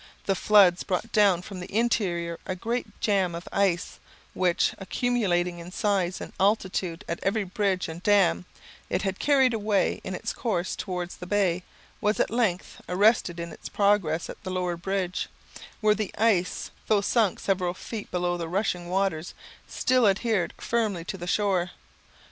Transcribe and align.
The 0.25 0.33
floods 0.33 0.81
brought 0.83 1.11
down 1.11 1.43
from 1.43 1.59
the 1.59 1.71
interior 1.71 2.39
a 2.47 2.55
great 2.55 2.87
jam 3.01 3.35
of 3.35 3.47
ice, 3.51 3.99
which, 4.33 4.73
accumulating 4.79 5.59
in 5.59 5.71
size 5.71 6.19
and 6.19 6.33
altitude 6.39 7.05
at 7.07 7.19
every 7.21 7.43
bridge 7.43 7.87
and 7.87 8.01
dam 8.01 8.45
it 8.89 9.03
had 9.03 9.19
carried 9.19 9.53
away 9.53 10.01
in 10.03 10.15
its 10.15 10.33
course 10.33 10.75
towards 10.75 11.17
the 11.17 11.27
bay, 11.27 11.61
was 12.01 12.19
at 12.19 12.31
length 12.31 12.81
arrested 12.89 13.39
in 13.39 13.51
its 13.51 13.69
progress 13.69 14.27
at 14.27 14.43
the 14.43 14.49
lower 14.49 14.75
bridge, 14.75 15.29
where 15.81 15.93
the 15.93 16.11
ice, 16.17 16.71
though 16.87 17.01
sunk 17.01 17.39
several 17.39 17.75
feet 17.75 18.09
below 18.09 18.37
the 18.37 18.47
rushing 18.47 18.89
waters, 18.89 19.35
still 19.67 20.07
adhered 20.07 20.51
firmly 20.57 21.05
to 21.05 21.15
the 21.15 21.27
shore. 21.27 21.69